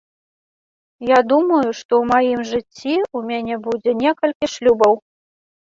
Я 1.09 1.19
думаю, 1.33 1.67
што 1.81 1.93
ў 2.01 2.11
маім 2.13 2.39
жыцці 2.53 2.95
ў 2.97 3.19
мяне 3.29 3.55
будзе 3.69 3.91
некалькі 4.03 4.51
шлюбаў. 4.57 4.93